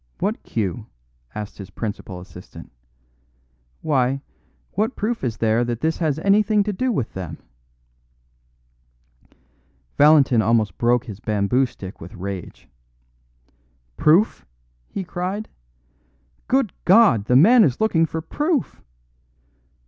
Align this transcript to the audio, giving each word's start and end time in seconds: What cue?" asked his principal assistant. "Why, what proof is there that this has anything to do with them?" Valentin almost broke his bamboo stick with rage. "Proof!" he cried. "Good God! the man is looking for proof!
What 0.17 0.41
cue?" 0.41 0.87
asked 1.35 1.59
his 1.59 1.69
principal 1.69 2.19
assistant. 2.19 2.71
"Why, 3.83 4.23
what 4.71 4.95
proof 4.95 5.23
is 5.23 5.37
there 5.37 5.63
that 5.63 5.81
this 5.81 5.99
has 5.99 6.17
anything 6.17 6.63
to 6.63 6.73
do 6.73 6.91
with 6.91 7.13
them?" 7.13 7.37
Valentin 9.99 10.41
almost 10.41 10.79
broke 10.79 11.05
his 11.05 11.19
bamboo 11.19 11.67
stick 11.67 12.01
with 12.01 12.15
rage. 12.15 12.67
"Proof!" 13.95 14.43
he 14.89 15.03
cried. 15.03 15.47
"Good 16.47 16.73
God! 16.83 17.25
the 17.25 17.35
man 17.35 17.63
is 17.63 17.79
looking 17.79 18.07
for 18.07 18.21
proof! 18.21 18.81